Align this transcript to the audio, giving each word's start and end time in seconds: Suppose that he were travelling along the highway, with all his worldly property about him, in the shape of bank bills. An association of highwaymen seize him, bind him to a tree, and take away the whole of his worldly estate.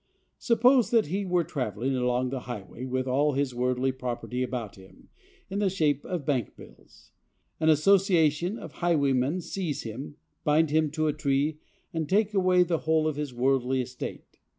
Suppose 0.39 0.89
that 0.89 1.05
he 1.05 1.25
were 1.25 1.43
travelling 1.43 1.95
along 1.95 2.31
the 2.31 2.39
highway, 2.49 2.85
with 2.85 3.05
all 3.07 3.33
his 3.33 3.53
worldly 3.53 3.91
property 3.91 4.41
about 4.41 4.75
him, 4.75 5.09
in 5.47 5.59
the 5.59 5.69
shape 5.69 6.03
of 6.05 6.25
bank 6.25 6.55
bills. 6.55 7.11
An 7.59 7.69
association 7.69 8.57
of 8.57 8.71
highwaymen 8.71 9.41
seize 9.41 9.83
him, 9.83 10.15
bind 10.43 10.71
him 10.71 10.89
to 10.89 11.05
a 11.05 11.13
tree, 11.13 11.59
and 11.93 12.09
take 12.09 12.33
away 12.33 12.63
the 12.63 12.79
whole 12.79 13.07
of 13.07 13.15
his 13.15 13.31
worldly 13.31 13.79
estate. 13.79 14.39